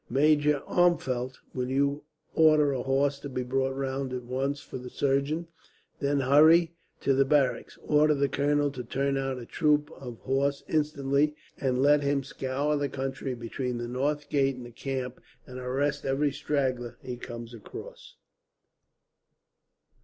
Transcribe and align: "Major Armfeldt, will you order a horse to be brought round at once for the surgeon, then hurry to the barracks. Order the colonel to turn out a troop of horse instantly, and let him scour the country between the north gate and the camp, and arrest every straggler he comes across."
"Major 0.09 0.61
Armfeldt, 0.65 1.37
will 1.53 1.69
you 1.69 2.05
order 2.33 2.73
a 2.73 2.81
horse 2.81 3.19
to 3.19 3.29
be 3.29 3.43
brought 3.43 3.75
round 3.75 4.13
at 4.13 4.23
once 4.23 4.59
for 4.59 4.79
the 4.79 4.89
surgeon, 4.89 5.47
then 5.99 6.21
hurry 6.21 6.73
to 7.01 7.13
the 7.13 7.23
barracks. 7.23 7.77
Order 7.83 8.15
the 8.15 8.27
colonel 8.27 8.71
to 8.71 8.83
turn 8.83 9.15
out 9.15 9.37
a 9.37 9.45
troop 9.45 9.91
of 9.91 10.17
horse 10.21 10.63
instantly, 10.67 11.35
and 11.59 11.83
let 11.83 12.01
him 12.01 12.23
scour 12.23 12.77
the 12.77 12.89
country 12.89 13.35
between 13.35 13.77
the 13.77 13.87
north 13.87 14.27
gate 14.27 14.55
and 14.55 14.65
the 14.65 14.71
camp, 14.71 15.21
and 15.45 15.59
arrest 15.59 16.03
every 16.03 16.31
straggler 16.31 16.97
he 17.03 17.15
comes 17.15 17.53
across." 17.53 18.15